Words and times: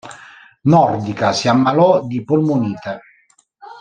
Nordica 0.63 1.31
si 1.31 1.47
ammalò 1.47 2.03
di 2.07 2.23
polmonite. 2.23 3.01